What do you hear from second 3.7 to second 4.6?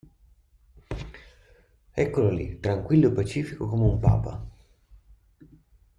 un papa!